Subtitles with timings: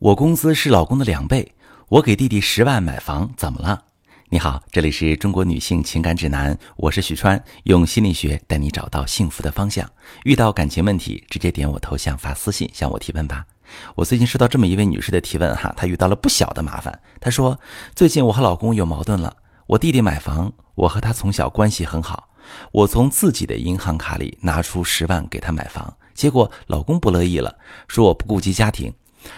[0.00, 1.54] 我工资是老公的两倍，
[1.90, 3.82] 我给弟弟十万买房，怎么了？
[4.30, 9.86] 你好，这里是中国女性情感指南，我是许川，用心理学带你找到幸福的方向。
[10.24, 13.44] 遇到感情问题，直接点我头像发私信向我提问吧。
[13.94, 16.98] 我最近收到这么一位女士的提问哈，她遇到了不小的麻烦。
[17.20, 17.60] 她说，
[17.94, 19.36] 最近我和老公有矛盾了，
[19.66, 22.30] 我弟弟买房，我和他从小关系很好，
[22.72, 27.54] 我从自己的银行卡里拿出十万给他买房，结果老公不乐意了，
[27.86, 28.90] 说我不顾及家庭。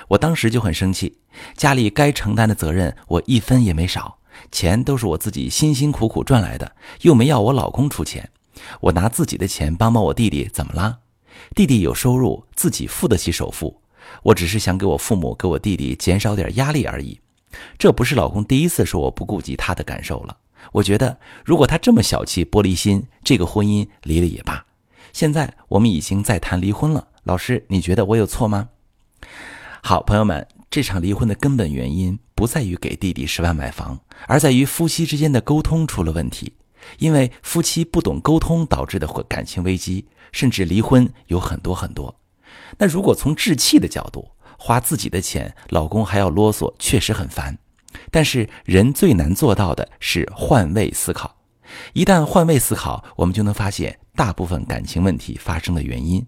[0.09, 1.19] 我当时就很生气，
[1.57, 4.19] 家里该承担的责任我一分也没少，
[4.51, 8.31] 钱都是我自己辛辛苦苦赚来的，又没要我老公出钱，
[8.81, 11.01] 我拿自己的钱帮帮我弟弟，怎么了？
[11.55, 13.81] 弟弟有收入，自己付得起首付，
[14.23, 17.21] 我只是想给我父母给我弟弟减少点压力而已。
[17.77, 20.37] 这不是老公第一次说我不顾及他的感受了，
[20.73, 24.65] 我觉得如果他这么小气玻璃心，这个婚姻离了也罢。
[25.13, 28.71] 现在我们已经在谈离婚了，老师，你觉得我有错吗？
[29.85, 36.55] 好，朋友们，这场离婚的根本原因不在于给弟弟十万买房，而在于夫妻之间的沟通出了问题。
[37.01, 42.15] 因为夫妻不懂沟通导致的感情危机，甚至离婚有很多很多。
[42.79, 47.59] 那如果从置气的角度，花自己的钱，老公还要啰嗦，确实很烦。
[48.13, 51.42] 但是人最难做到的是换位思考。
[51.93, 56.25] 一旦换位思考，我们就能发现大部分感情问题发生的原因。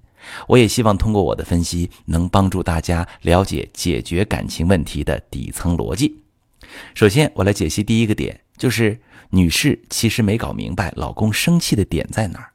[0.46, 6.16] 我也希望通过我的分析，能帮助大家了解解决感情问题的底层逻辑。
[6.94, 8.98] 首先，我来解析第一个点，就是
[9.30, 12.50] 女士其实没搞明白老公生气的点在哪儿。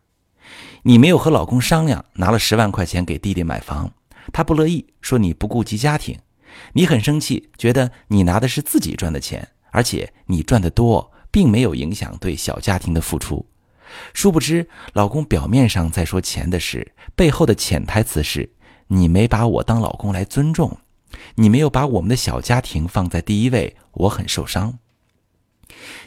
[0.84, 3.92] 你没有和老公商量，拿了十万块钱给弟弟买房，
[4.34, 6.18] 他不乐意，说你不顾及家庭。
[6.74, 13.46] 你很生气，觉得你拿的是自己赚的钱，而且你赚的多，并没有影响对小家庭的付出。
[14.14, 18.52] 殊不知，老公表面上在说钱的事，背后的潜台词是：
[18.88, 20.78] 你没把我当老公来尊重，
[21.36, 24.78] 你没有把我们的小家庭放在第一位，我很受伤。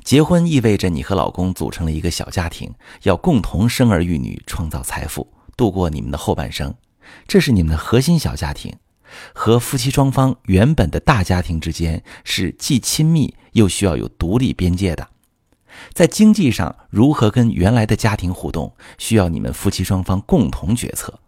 [0.05, 6.75] 结婚意味着你和老公组成了一个小家庭，要共同生儿育女，创造财富，度过你们的后半生，
[7.27, 8.75] 这是你们的核心小家庭，
[9.33, 15.09] 和夫妻双方原本的大家庭之间是既亲密又需要有独立边界的。
[15.93, 21.19] 在经济上如何跟原来的家庭互动，需要你们夫妻双方共同决策。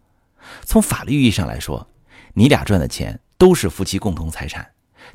[0.63, 1.87] 从法律意义上来说，
[2.33, 4.65] 你俩赚的钱都是夫妻共同财产。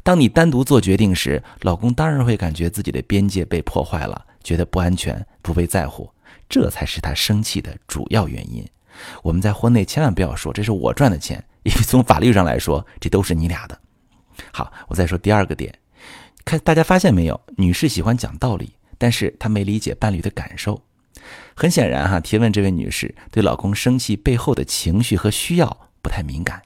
[0.03, 6.09] 当你单独做决定时，老公当然会感觉自己的边界被破坏了，觉得不安全、不被在乎，
[6.49, 8.65] 这才是他生气的主要原因。
[9.23, 13.79] 我们在婚内千万不要说这是我赚的钱，因为从法律上来说，这都是你俩的。
[14.53, 15.77] 好，我再说第二个点，
[16.45, 18.75] 看大家发现没有，女士喜欢讲道理。
[19.01, 20.83] 但是她没理解伴侣的感受，
[21.57, 26.61] 很显然哈，提问这位女士对老公生气背后的情绪和需要不太敏感。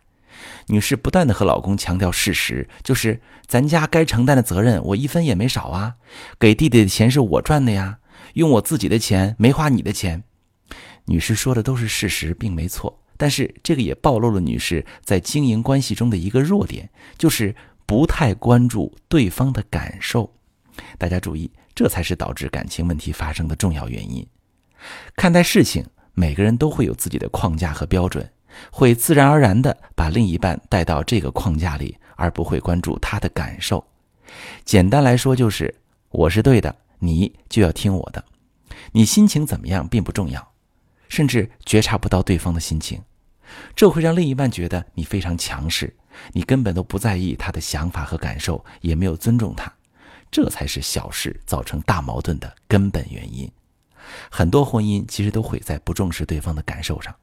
[0.67, 5.95] 女士不断的和老公强调事实，就是咱家该承担的责任我一分也没少啊，
[6.37, 7.99] 给弟弟的钱是我赚的呀，
[8.33, 10.25] 用我自己的钱没花你的钱。
[11.05, 17.55] 女士说的都是事实，并没错，但是这个也暴露了女士在经营关系中的一个弱点，就是
[17.87, 20.35] 不太关注对方的感受。
[20.99, 21.49] 大家注意。
[21.75, 24.27] 这才是导致感情问题发生的重要原因。
[25.17, 28.29] 看待事情，每个人都会有自己的框架和标准，
[28.71, 33.85] 会自然而然的把另一半带到这个框架里，而不会关注他的感受。
[34.65, 35.75] 简单来说，就是
[36.11, 38.25] 我是对的，你就要听我的。
[38.93, 40.53] 你心情怎么样并不重要，
[41.09, 43.01] 甚至觉察不到对方的心情，
[43.75, 45.95] 这会让另一半觉得你非常强势，
[46.33, 49.73] 你根本都不在意他的想法和感受，也没有尊重他。
[50.35, 53.49] 这才是小事造成大矛盾的根本原因。
[54.29, 57.15] 很多婚姻其实都毁在不重视对方的感受上。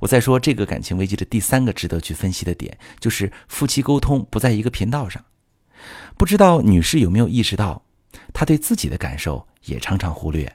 [0.00, 5.22] 我再说这个感情危机的第三个值得去分析的点，就是夫妻沟通不在一个频道上。
[6.16, 7.82] 不知道女士有没有意识到，
[8.32, 10.50] 她对自己的感受也常常忽略。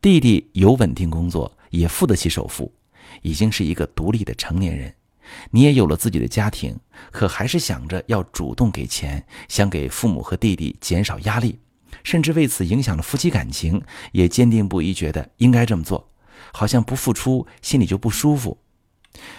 [0.00, 2.72] 弟弟有稳定工作，也付得起首付，
[3.22, 4.94] 已经是一个独立的成年人。
[5.50, 6.78] 你也有了自己的家庭，
[7.10, 11.58] 可还是想着要主动给钱，想给父母和弟弟减少压力，
[12.02, 13.82] 甚至为此影响了夫妻感情，
[14.12, 16.10] 也坚定不移觉得应该这么做，
[16.52, 18.58] 好像不付出心里就不舒服。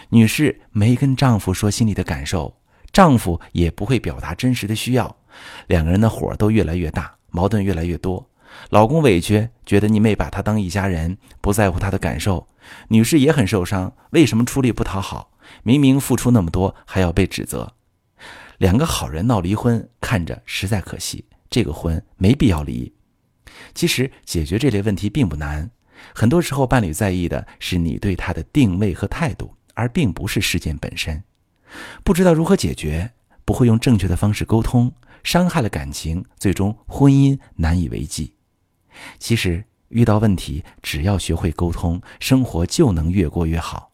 [0.09, 2.57] 女士没跟丈夫说心里的感受，
[2.91, 5.15] 丈夫也不会表达真实的需要，
[5.67, 8.28] 两个人的火都越来越大，矛盾越来越多。
[8.69, 12.47] 老公委屈，觉得你没把他当一家人，不在乎他的感受。
[12.89, 15.31] 女士也很受伤，为什么出力不讨好？
[15.63, 17.73] 明明付出那么多，还要被指责。
[18.57, 21.25] 两个好人闹离婚，看着实在可惜。
[21.49, 22.93] 这个婚没必要离。
[23.73, 25.71] 其实解决这类问题并不难，
[26.13, 31.23] 很多时候伴侣在意的是你对他的定位和态度，而并不是事件本身。
[32.03, 33.11] 不知道如何解决，
[33.45, 34.91] 不会用正确的方式沟通，
[35.23, 38.35] 伤害了感情，最终婚姻难以为继。
[39.17, 43.91] 其实遇到问题，只要学会沟通，生活就能越过越好。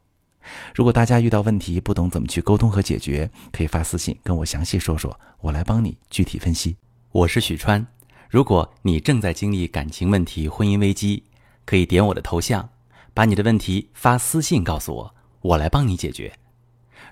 [0.75, 6.77] 如果大家遇到问题不懂怎么去沟通和解决，可以发私信跟我详细说说，我来帮你具体分析。
[7.11, 7.85] 我是许川，
[8.29, 11.23] 如果你正在经历感情问题、婚姻危机，
[11.65, 12.69] 可以点我的头像，
[13.13, 16.31] 把你的问题发私信告诉我，我来帮你解决。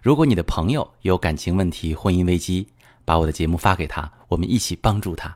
[0.01, 2.68] 如果你的朋友有感情问题、婚姻危机，
[3.06, 5.35] 把我的节目发给他，我们一起帮助他。